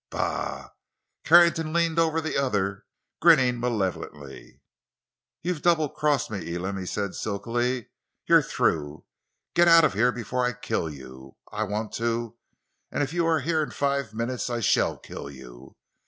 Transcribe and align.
"Bah!" 0.09 0.69
Carrington 1.25 1.73
leaned 1.73 1.99
over 1.99 2.19
the 2.21 2.35
other, 2.35 2.85
grinning 3.21 3.59
malevolently. 3.59 4.59
"You've 5.43 5.61
double 5.61 5.89
crossed 5.89 6.31
me, 6.31 6.55
Elam," 6.55 6.77
he 6.79 6.87
said 6.87 7.13
silkily. 7.13 7.89
"You're 8.25 8.41
through. 8.41 9.05
Get 9.53 9.67
out 9.67 9.85
of 9.85 9.93
here 9.93 10.11
before 10.11 10.43
I 10.43 10.53
kill 10.53 10.89
you! 10.89 11.35
I 11.51 11.65
want 11.65 11.93
to; 11.97 12.35
and 12.91 13.03
if 13.03 13.13
you 13.13 13.27
are 13.27 13.41
here 13.41 13.61
in 13.61 13.69
five 13.69 14.11
minutes, 14.11 14.49
I 14.49 14.59
shall 14.59 14.97
kill 14.97 15.29
you! 15.29 15.75